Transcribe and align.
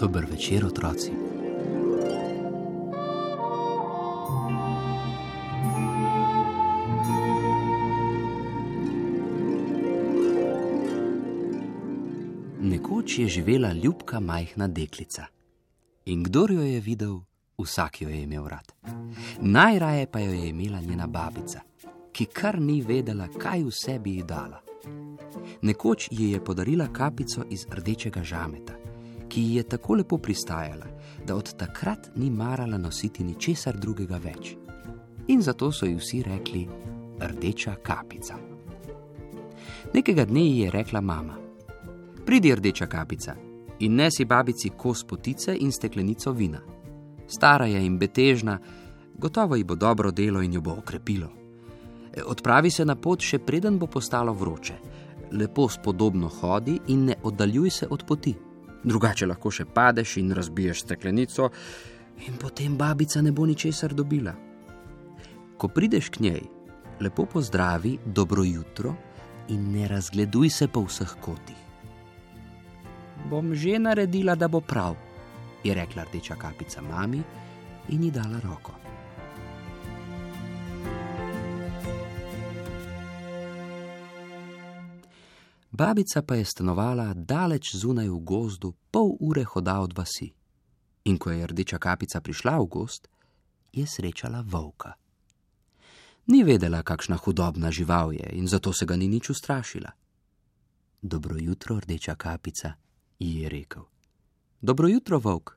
Dober 0.00 0.24
večer, 0.24 0.64
otroci. 0.64 1.19
Je 13.20 13.28
živela 13.28 13.72
ljubka 13.72 14.20
majhna 14.20 14.68
deklica. 14.68 15.26
In 16.04 16.24
kdor 16.24 16.50
jo 16.50 16.62
je 16.62 16.80
videl, 16.80 17.20
vsak 17.58 18.02
jo 18.02 18.08
je 18.08 18.22
imel 18.22 18.48
rad. 18.48 18.72
Najraje 19.40 20.06
pa 20.06 20.20
jo 20.20 20.32
je 20.32 20.48
imela 20.48 20.80
njena 20.80 21.06
babica, 21.06 21.60
ki 22.12 22.26
kar 22.26 22.60
ni 22.60 22.82
vedela, 22.82 23.28
kaj 23.28 23.64
vse 23.64 23.98
bi 23.98 24.16
ji 24.16 24.22
dala. 24.22 24.60
Nekoč 25.62 26.08
ji 26.10 26.30
je 26.30 26.44
podarila 26.44 26.92
kapico 26.92 27.44
iz 27.50 27.66
rdečega 27.70 28.24
žameta 28.24 28.80
ki 29.30 29.42
ji 29.42 29.54
je 29.54 29.62
tako 29.62 29.94
lepo 29.94 30.18
pristajala, 30.18 30.86
da 31.26 31.36
od 31.36 31.56
takrat 31.56 32.10
ni 32.16 32.30
marala 32.30 32.78
nositi 32.78 33.24
ničesar 33.24 33.78
drugega 33.78 34.18
več. 34.18 34.56
In 35.28 35.42
zato 35.42 35.70
so 35.72 35.86
ji 35.86 35.94
vsi 35.94 36.22
rekli 36.26 36.66
rdeča 37.20 37.76
kapica. 37.82 38.38
Nekega 39.94 40.24
dne 40.24 40.44
ji 40.46 40.58
je 40.64 40.70
rekla 40.70 41.00
mama: 41.00 41.36
Pridi, 42.26 42.54
rdeča 42.54 42.86
kapica, 42.86 43.34
in 43.78 43.94
nesi 43.94 44.24
babici 44.24 44.70
kos 44.76 45.04
potice 45.04 45.56
in 45.56 45.72
steklenico 45.72 46.32
vina. 46.32 46.60
Stara 47.26 47.66
je 47.66 47.84
in 47.84 47.98
betežna, 47.98 48.58
gotovo 49.14 49.56
ji 49.56 49.64
bo 49.64 49.74
dobro 49.74 50.10
delo 50.10 50.42
in 50.42 50.52
jo 50.52 50.60
bo 50.60 50.76
okrepilo. 50.78 51.30
E, 52.12 52.22
odpravi 52.22 52.70
se 52.70 52.84
na 52.84 52.96
pot, 52.96 53.20
še 53.20 53.38
preden 53.38 53.78
bo 53.78 53.86
postalo 53.86 54.32
vroče. 54.32 54.78
Lepo 55.32 55.68
spodobno 55.68 56.28
hodi 56.28 56.80
in 56.88 57.04
ne 57.04 57.16
oddaljuj 57.22 57.70
se 57.70 57.86
od 57.90 58.04
poti 58.06 58.34
drugače 58.84 59.26
lahko 59.26 59.50
še 59.52 59.66
padeš 59.74 60.16
in 60.20 60.32
razbiješ 60.36 60.84
steklenico, 60.84 61.50
in 62.26 62.36
potem 62.40 62.76
babica 62.76 63.22
ne 63.22 63.32
bo 63.32 63.46
ničesar 63.46 63.94
dobila. 63.94 64.34
Ko 65.56 65.68
prideš 65.68 66.10
k 66.10 66.24
njej, 66.24 66.42
lepo 67.00 67.26
pozdravi, 67.26 67.98
dobro 68.04 68.44
jutro 68.44 68.94
in 69.48 69.72
ne 69.72 69.88
razgleduj 69.88 70.50
se 70.50 70.68
po 70.68 70.84
vseh 70.86 71.16
kotih. 71.20 71.69
Bom 73.30 73.54
že 73.54 73.78
naredila, 73.78 74.34
da 74.34 74.48
bo 74.48 74.60
prav, 74.60 74.96
je 75.64 75.74
rekla 75.74 76.04
rdeča 76.04 76.34
kapica 76.34 76.82
mami 76.82 77.22
in 77.88 78.02
ji 78.02 78.10
dala 78.10 78.40
roko. 78.40 78.72
Babica 85.70 86.22
pa 86.22 86.34
je 86.34 86.44
stanovala 86.44 87.14
daleč 87.14 87.70
zunaj 87.76 88.08
v 88.08 88.18
gozdu, 88.18 88.74
pol 88.90 89.14
ure 89.20 89.44
hoda 89.44 89.78
od 89.80 89.94
vasi. 89.94 90.32
In 91.04 91.18
ko 91.18 91.30
je 91.30 91.46
rdeča 91.46 91.78
kapica 91.78 92.20
prišla 92.20 92.58
v 92.58 92.66
gost, 92.66 93.08
je 93.72 93.86
srečala 93.86 94.42
volka. 94.42 94.92
Ni 96.26 96.42
vedela, 96.44 96.82
kakšna 96.82 97.16
hudobna 97.16 97.70
žival 97.70 98.12
je 98.12 98.26
in 98.32 98.48
zato 98.48 98.72
se 98.72 98.86
ga 98.86 98.96
ni 98.96 99.08
nič 99.08 99.30
ustrašila. 99.30 99.90
Dobro 101.02 101.36
jutro, 101.38 101.78
rdeča 101.80 102.14
kapica, 102.14 102.74
ji 103.20 103.40
je 103.40 103.48
rekel. 103.48 103.82
Dobro 104.60 104.88
jutro, 104.88 105.18
volk. 105.18 105.56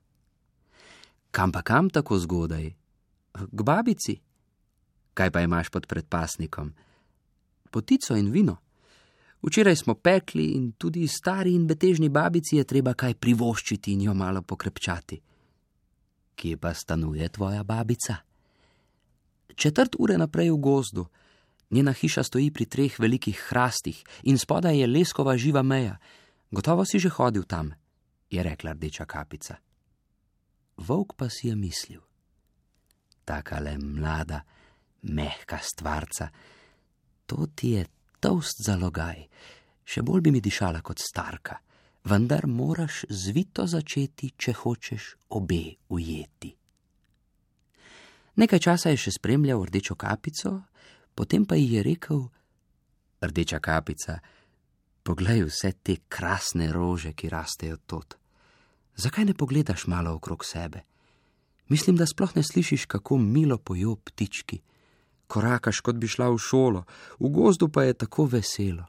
Kam 1.32 1.52
pa 1.52 1.62
kam 1.62 1.90
tako 1.90 2.18
zgodaj? 2.20 2.74
K 3.34 3.64
babici. 3.64 4.20
Kaj 5.14 5.32
pa 5.32 5.42
imaš 5.42 5.70
pod 5.70 5.88
predpasnikom? 5.88 6.74
Potico 7.72 8.16
in 8.16 8.32
vino. 8.32 8.58
Včeraj 9.42 9.76
smo 9.76 9.96
pekli 9.96 10.46
in 10.56 10.72
tudi 10.72 11.08
stari 11.08 11.56
in 11.56 11.68
betežni 11.68 12.10
babici 12.10 12.56
je 12.56 12.64
treba 12.64 12.94
kaj 12.94 13.16
privoščiti 13.16 13.94
in 13.94 14.02
jo 14.02 14.14
malo 14.14 14.42
pokrepčati. 14.42 15.20
Kje 16.36 16.58
pa 16.58 16.74
stanuje 16.74 17.30
tvoja 17.30 17.64
babica? 17.64 18.16
Četrt 19.56 19.96
ure 20.00 20.18
naprej 20.18 20.52
v 20.52 20.58
gozdu. 20.58 21.06
Njena 21.70 21.92
hiša 21.94 22.24
stoji 22.24 22.52
pri 22.52 22.66
treh 22.66 23.00
velikih 23.00 23.40
hrastih 23.50 24.04
in 24.24 24.38
spodaj 24.38 24.80
je 24.80 24.88
leskova 24.88 25.38
živa 25.38 25.62
meja. 25.62 25.98
Gotovo 26.54 26.86
si 26.86 27.02
že 27.02 27.10
hodil 27.10 27.50
tam, 27.50 27.74
je 28.30 28.38
rekla 28.38 28.78
rdeča 28.78 29.10
kapica. 29.10 29.58
Volk 30.78 31.18
pa 31.18 31.26
si 31.26 31.50
je 31.50 31.56
mislil: 31.58 32.02
Taka 33.26 33.58
le 33.58 33.78
mlada, 33.82 34.46
mehka 35.10 35.58
stvarca, 35.58 36.30
to 37.26 37.50
ti 37.58 37.74
je 37.74 37.90
toast 38.22 38.62
zalogaj, 38.62 39.26
še 39.82 40.06
bolj 40.06 40.22
bi 40.22 40.32
mi 40.32 40.42
dišala 40.46 40.86
kot 40.86 41.02
starka, 41.02 41.58
vendar 42.06 42.46
moraš 42.46 43.10
zvito 43.10 43.66
začeti, 43.66 44.38
če 44.38 44.54
hočeš 44.54 45.34
obe 45.34 45.82
ujeti. 45.90 46.54
Nekaj 48.38 48.60
časa 48.62 48.94
je 48.94 49.02
še 49.10 49.18
spremljal 49.18 49.66
rdečo 49.66 49.98
kapico, 49.98 50.70
potem 51.18 51.50
pa 51.50 51.58
ji 51.58 51.74
je 51.74 51.82
rekel: 51.82 52.22
Rdeča 53.26 53.58
kapica, 53.58 54.22
poglej 55.04 55.46
vse 55.48 55.74
te 55.84 55.98
krasne 56.10 56.72
rože, 56.72 57.14
ki 57.14 57.30
rastejo 57.30 57.78
tot. 57.86 58.18
Zakaj 58.96 59.26
ne 59.26 59.34
pogledaš 59.34 59.88
malo 59.88 60.14
okrog 60.16 60.46
sebe? 60.46 60.84
Mislim, 61.70 61.96
da 61.96 62.06
sploh 62.06 62.36
ne 62.36 62.44
slišiš, 62.44 62.86
kako 62.86 63.18
milo 63.18 63.58
pojo 63.58 63.96
ptički 63.96 64.62
korakaš, 65.34 65.80
kot 65.82 65.98
bi 65.98 66.08
šla 66.08 66.30
v 66.30 66.38
šolo, 66.38 66.84
v 67.20 67.30
gozdu 67.34 67.70
pa 67.74 67.88
je 67.88 67.98
tako 68.06 68.28
veselo. 68.30 68.86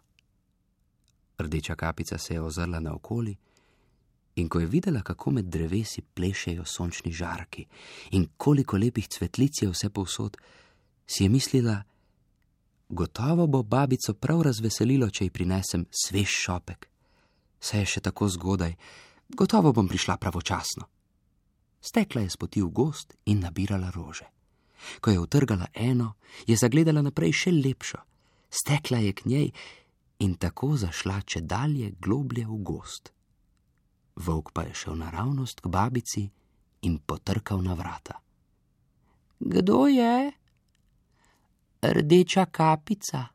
Rdeča 1.39 1.75
kapica 1.75 2.19
se 2.19 2.35
je 2.35 2.43
ozrla 2.43 2.81
naokoli 2.81 3.35
in 4.37 4.49
ko 4.49 4.61
je 4.61 4.67
videla, 4.67 5.03
kako 5.03 5.31
med 5.31 5.49
drevesi 5.49 6.03
plešejo 6.03 6.65
sončni 6.67 7.13
žarki 7.13 7.65
in 8.11 8.27
koliko 8.37 8.77
lepih 8.77 9.09
cvetlic 9.09 9.63
je 9.63 9.69
vse 9.71 9.91
povsod, 9.91 10.37
si 11.07 11.25
je 11.25 11.29
mislila, 11.29 11.83
gotovo 12.89 13.47
bo 13.47 13.63
babico 13.63 14.15
prav 14.15 14.43
razveselilo, 14.43 15.11
če 15.11 15.25
ji 15.25 15.31
prinesem 15.31 15.87
svež 15.91 16.29
šopek. 16.29 16.89
Se 17.61 17.79
je 17.79 17.87
še 17.87 18.01
tako 18.01 18.29
zgodaj, 18.29 18.75
gotovo 19.29 19.73
bom 19.73 19.89
prišla 19.89 20.17
pravočasno. 20.17 20.89
Stekla 21.81 22.23
je 22.25 22.31
spoti 22.31 22.63
v 22.63 22.71
gost 22.73 23.17
in 23.27 23.41
nabirala 23.45 23.91
rože. 23.91 24.29
Ko 25.01 25.11
je 25.11 25.21
utrgala 25.21 25.67
eno, 25.75 26.15
je 26.47 26.57
zagledala 26.57 27.03
naprej 27.03 27.33
še 27.45 27.53
lepšo, 27.53 28.01
stekla 28.51 29.01
je 29.05 29.13
k 29.13 29.29
njej 29.29 29.49
in 30.25 30.37
tako 30.37 30.77
zašla 30.77 31.21
če 31.25 31.41
dalje 31.41 31.93
globlje 32.01 32.47
v 32.47 32.61
gost. 32.63 33.13
Volk 34.17 34.53
pa 34.53 34.63
je 34.69 34.75
šel 34.75 34.97
naravnost 35.01 35.61
k 35.61 35.69
babici 35.69 36.25
in 36.87 36.99
potrkal 36.99 37.65
na 37.65 37.75
vrata. 37.75 38.21
Kdo 39.41 39.87
je? 39.91 40.33
Rdeča 41.93 42.47
kapica. 42.47 43.27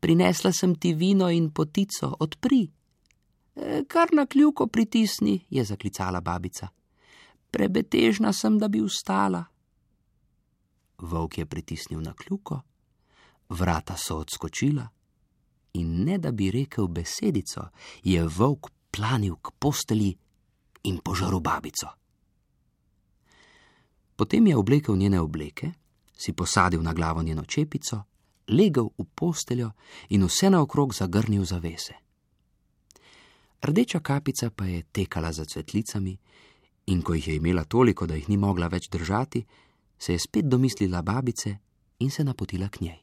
Prinesla 0.00 0.52
sem 0.52 0.74
ti 0.74 0.94
vino 0.94 1.28
in 1.28 1.50
potico, 1.50 2.16
odpri. 2.18 2.62
E, 3.54 3.82
kar 3.88 4.08
na 4.12 4.26
kljuko 4.26 4.66
pritisni, 4.66 5.40
je 5.50 5.64
zaklicala 5.64 6.20
babica. 6.20 6.68
Prebetežna 7.50 8.32
sem, 8.32 8.58
da 8.58 8.68
bi 8.68 8.82
vstala. 8.84 9.44
Volk 10.98 11.38
je 11.38 11.46
pritisnil 11.46 12.00
na 12.00 12.14
kljuko, 12.14 12.60
vrata 13.48 13.96
so 13.96 14.18
odskočila, 14.18 14.86
in 15.72 16.04
ne 16.04 16.18
da 16.18 16.30
bi 16.32 16.50
rekel 16.50 16.86
besedico, 16.86 17.68
je 18.02 18.22
volk 18.22 18.70
planil 18.90 19.36
k 19.42 19.50
posteli 19.58 20.14
in 20.82 20.98
požaril 21.04 21.40
babico. 21.40 21.88
Potem 24.16 24.46
je 24.46 24.56
oblekel 24.56 24.96
njene 24.96 25.20
obleke, 25.20 25.72
si 26.16 26.32
posadil 26.32 26.82
na 26.82 26.92
glavo 26.92 27.22
njeno 27.22 27.44
čepico, 27.44 28.02
legel 28.48 28.88
v 28.98 29.04
posteljo 29.14 29.70
in 30.08 30.24
vse 30.24 30.50
naokrog 30.50 30.94
zagrnil 30.94 31.44
zavese. 31.44 31.94
Rdeča 33.62 34.00
kapica 34.00 34.50
pa 34.50 34.64
je 34.64 34.82
tekala 34.82 35.32
za 35.32 35.44
cvetlicami, 35.44 36.18
in 36.86 37.02
ko 37.02 37.14
jih 37.14 37.28
je 37.28 37.36
imela 37.36 37.64
toliko, 37.64 38.06
da 38.06 38.14
jih 38.14 38.28
ni 38.28 38.36
mogla 38.36 38.66
več 38.66 38.88
držati, 38.92 39.44
se 39.98 40.12
je 40.12 40.18
spet 40.18 40.44
domislila 40.44 41.02
babice 41.02 41.56
in 41.98 42.10
se 42.10 42.24
napotila 42.24 42.68
k 42.68 42.80
njej. 42.80 42.98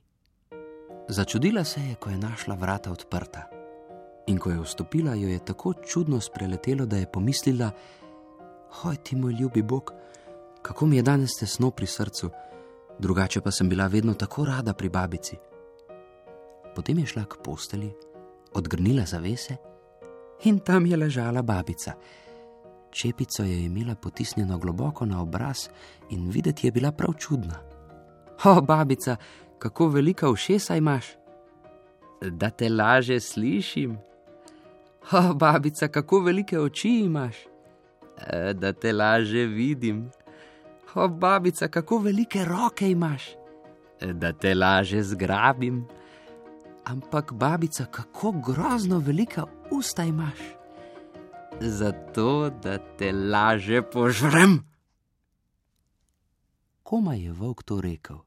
Začudila 1.09 1.63
se 1.63 1.81
je, 1.81 1.95
ko 1.95 2.09
je 2.09 2.17
našla 2.17 2.55
vrata 2.55 2.91
odprta. 2.91 3.49
In 4.27 4.37
ko 4.37 4.51
je 4.51 4.61
vstopila, 4.61 5.15
jo 5.15 5.27
je 5.27 5.45
tako 5.45 5.73
čudno 5.73 6.21
spreletelo, 6.21 6.85
da 6.85 6.97
je 6.97 7.11
pomislila: 7.11 7.71
Hoj 8.69 8.95
ti, 8.95 9.15
moj 9.15 9.33
ljubi 9.33 9.61
Bog, 9.61 9.91
kako 10.61 10.85
mi 10.85 10.95
je 10.95 11.01
danes 11.01 11.35
tesno 11.39 11.71
pri 11.71 11.87
srcu, 11.87 12.29
drugače 12.99 13.41
pa 13.41 13.51
sem 13.51 13.69
bila 13.69 13.87
vedno 13.87 14.13
tako 14.13 14.45
rada 14.45 14.73
pri 14.73 14.89
babici. 14.89 15.37
Potem 16.75 16.99
je 16.99 17.05
šla 17.05 17.25
k 17.25 17.37
posteli, 17.43 17.91
odgrnila 18.53 19.05
zavese 19.05 19.55
in 20.43 20.59
tam 20.59 20.85
je 20.85 20.97
ležala 20.97 21.41
babica. 21.41 21.93
Čepico 22.91 23.43
je 23.43 23.65
imela 23.65 23.95
potisnjeno 23.95 24.57
globoko 24.57 25.05
na 25.05 25.21
obraz 25.21 25.67
in 26.09 26.29
videti 26.29 26.67
je 26.67 26.71
bila 26.71 26.91
prav 26.91 27.13
čudna. 27.13 27.59
O, 28.43 28.61
babica, 28.61 29.15
kako 29.59 29.87
velika 29.87 30.29
ušesa 30.29 30.75
imaš! 30.75 31.05
Da 32.21 32.49
te 32.49 32.69
laže 32.69 33.19
slišim. 33.19 33.97
O, 35.11 35.33
babica, 35.33 35.87
kako 35.87 36.19
velike 36.19 36.59
oči 36.59 36.89
imaš! 36.89 37.35
E, 38.17 38.53
da 38.53 38.73
te 38.73 38.93
laže 38.93 39.45
vidim. 39.45 40.11
O, 40.95 41.07
babica, 41.07 41.67
kako 41.67 41.97
velike 41.97 42.45
roke 42.45 42.91
imaš! 42.91 43.23
E, 43.99 44.13
da 44.13 44.33
te 44.33 44.55
laže 44.55 45.03
zgrabim. 45.03 45.85
Ampak, 46.85 47.33
babica, 47.33 47.85
kako 47.85 48.31
grozno 48.31 48.99
velika 48.99 49.45
usta 49.71 50.03
imaš! 50.03 50.39
Zato, 51.61 52.49
da 52.49 52.77
te 52.97 53.11
laže 53.11 53.81
požrem. 53.81 54.59
Koma 56.83 57.13
je 57.13 57.31
volk 57.31 57.63
to 57.63 57.81
rekel? 57.81 58.17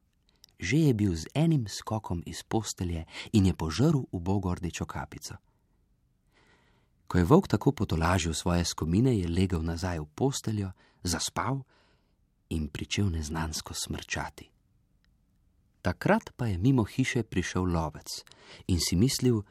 Že 0.59 0.77
je 0.77 0.93
bil 0.93 1.15
z 1.15 1.25
enim 1.33 1.67
skokom 1.67 2.23
iz 2.25 2.43
postelje 2.43 3.05
in 3.31 3.45
je 3.45 3.53
požrl 3.53 4.01
ubogo 4.11 4.55
rdečo 4.55 4.85
kapico. 4.85 5.35
Ko 7.07 7.17
je 7.17 7.23
volk 7.23 7.47
tako 7.47 7.71
potolažil 7.71 8.33
svoje 8.33 8.65
skomine, 8.65 9.15
je 9.19 9.27
legel 9.27 9.63
nazaj 9.63 9.99
v 9.99 10.07
posteljo, 10.15 10.71
zaspal 11.03 11.63
in 12.49 12.67
pričel 12.67 13.09
neznansko 13.09 13.73
smrčati. 13.73 14.49
Takrat 15.81 16.29
pa 16.35 16.47
je 16.47 16.57
mimo 16.57 16.83
hiše 16.83 17.23
prišel 17.23 17.63
lovec 17.63 18.23
in 18.67 18.79
si 18.79 18.95
mislil, 18.95 19.41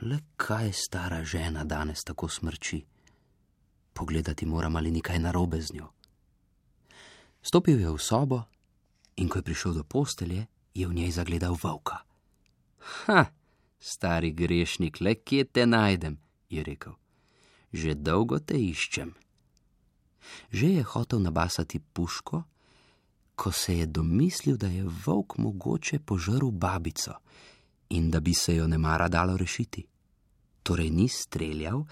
le 0.00 0.18
kaj 0.36 0.72
stara 0.72 1.24
žena 1.24 1.64
danes 1.64 2.04
tako 2.04 2.28
smrči. 2.28 2.84
Pogledati 3.92 4.46
moram 4.46 4.76
ali 4.76 4.90
nekaj 4.90 5.18
narobe 5.18 5.60
z 5.60 5.74
njo. 5.74 5.90
Stopil 7.42 7.80
je 7.80 7.90
v 7.90 7.98
sobo 7.98 8.42
in 9.16 9.28
ko 9.28 9.38
je 9.38 9.42
prišel 9.42 9.72
do 9.72 9.84
postelje, 9.84 10.46
je 10.74 10.86
v 10.86 10.94
njej 10.94 11.10
zagledal 11.10 11.56
volka. 11.62 11.98
Ha, 12.78 13.24
stari 13.78 14.30
grešnik, 14.30 15.00
le 15.00 15.14
kje 15.14 15.44
te 15.44 15.66
najdem, 15.66 16.18
je 16.48 16.64
rekel. 16.64 16.94
Že 17.72 17.94
dolgo 17.94 18.38
te 18.38 18.58
iščem. 18.58 19.14
Že 20.52 20.66
je 20.66 20.82
hotel 20.82 21.20
nabasati 21.20 21.78
puško, 21.78 22.42
ko 23.34 23.52
se 23.52 23.78
je 23.78 23.86
domislil, 23.86 24.56
da 24.56 24.66
je 24.66 24.84
volk 25.06 25.38
mogoče 25.38 25.98
požrl 25.98 26.50
babico 26.50 27.12
in 27.90 28.10
da 28.10 28.20
bi 28.20 28.34
se 28.34 28.56
jo 28.56 28.66
ne 28.66 28.78
mara 28.78 29.08
dalo 29.08 29.36
rešiti. 29.36 29.86
Torej 30.62 30.90
ni 30.90 31.08
streljal, 31.08 31.84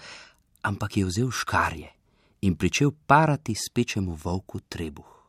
ampak 0.61 0.97
je 0.97 1.05
vzel 1.05 1.31
škarje 1.31 1.89
in 2.41 2.55
pričel 2.55 2.91
parati 3.05 3.55
spečemu 3.55 4.17
volku 4.23 4.59
trebuh. 4.59 5.19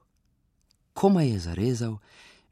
Komaj 0.92 1.28
je 1.28 1.38
zarezal, 1.38 1.98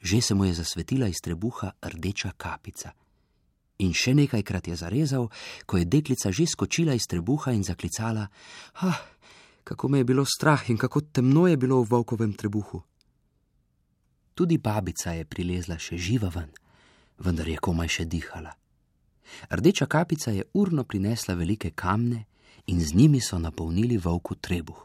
že 0.01 0.21
se 0.21 0.35
mu 0.35 0.45
je 0.45 0.55
zasvetila 0.55 1.07
iz 1.07 1.21
trebuha 1.23 1.71
rdeča 1.83 2.33
kapica. 2.37 2.93
In 3.79 3.93
še 3.95 4.15
nekajkrat 4.15 4.69
je 4.69 4.77
zarezal, 4.77 5.29
ko 5.67 5.79
je 5.79 5.87
deklica 5.87 6.33
že 6.33 6.47
skočila 6.47 6.95
iz 6.95 7.07
trebuha 7.07 7.53
in 7.53 7.63
zaklicala: 7.63 8.27
Ah, 8.83 8.99
kako 9.69 9.89
me 9.89 9.99
je 9.99 10.05
bilo 10.05 10.25
strah 10.25 10.71
in 10.71 10.77
kako 10.77 11.01
temno 11.01 11.47
je 11.47 11.57
bilo 11.57 11.83
v 11.83 11.87
volkovem 11.91 12.33
trebuhu. 12.33 12.81
Tudi 14.35 14.59
babica 14.59 15.13
je 15.13 15.25
prilezla 15.25 15.77
še 15.79 15.99
živa 16.01 16.31
ven, 16.33 16.49
vendar 17.21 17.49
je 17.49 17.61
komaj 17.61 17.89
še 17.93 18.05
dihala. 18.09 18.55
Rdeča 19.53 19.87
kapica 19.87 20.33
je 20.33 20.47
urno 20.55 20.87
prinesla 20.89 21.35
velike 21.35 21.71
kamne 21.77 22.25
in 22.73 22.81
z 22.81 22.97
njimi 22.97 23.21
so 23.21 23.37
napolnili 23.39 23.99
volku 24.01 24.35
trebuh. 24.41 24.79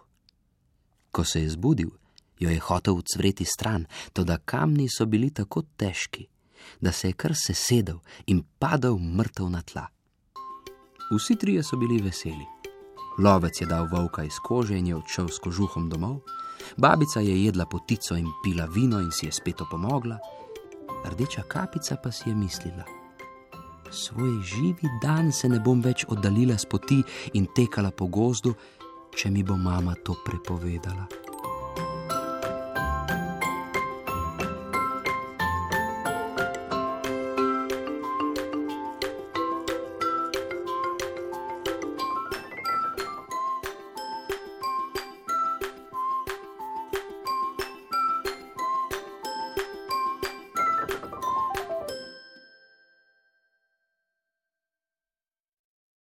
Ko 1.11 1.23
se 1.23 1.45
je 1.45 1.53
zbudil, 1.55 1.93
jo 2.39 2.49
je 2.49 2.59
hotel 2.59 2.99
ucvreti 2.99 3.45
stran, 3.45 3.85
toda 4.13 4.37
kamni 4.37 4.89
so 4.91 5.05
bili 5.05 5.29
tako 5.31 5.63
težki, 5.77 6.27
da 6.81 6.91
se 6.91 7.07
je 7.07 7.13
kar 7.13 7.37
sesedel 7.39 8.03
in 8.27 8.43
padal 8.59 8.99
mrtev 8.99 9.47
na 9.47 9.61
tla. 9.61 9.87
Vsi 11.13 11.39
trije 11.39 11.63
so 11.63 11.79
bili 11.79 12.01
veseli. 12.03 12.52
Lovec 13.17 13.61
je 13.61 13.67
dal 13.67 13.87
volka 13.91 14.23
iz 14.23 14.39
kože 14.41 14.77
in 14.77 14.87
je 14.87 14.95
odšel 14.95 15.27
s 15.29 15.39
kožuhom 15.39 15.89
domov, 15.89 16.21
babica 16.77 17.19
je 17.19 17.45
jedla 17.45 17.65
potico 17.65 18.15
in 18.15 18.27
pila 18.43 18.65
vino 18.65 18.99
in 18.99 19.11
si 19.11 19.25
je 19.25 19.31
spet 19.31 19.61
opomogla, 19.61 20.17
rdeča 21.05 21.43
kapica 21.45 21.97
pa 22.03 22.11
si 22.11 22.29
je 22.29 22.35
mislila: 22.35 22.85
Svoj 23.91 24.41
živi 24.41 24.89
dan 25.01 25.31
se 25.31 25.49
ne 25.49 25.59
bom 25.59 25.81
več 25.81 26.05
oddaljila 26.09 26.57
s 26.57 26.65
poti 26.65 27.03
in 27.33 27.47
tekala 27.55 27.91
po 27.91 28.07
gozdu, 28.07 28.55
če 29.13 29.29
mi 29.29 29.43
bo 29.43 29.57
mama 29.57 29.93
to 30.03 30.15
prepovedala. 30.25 31.22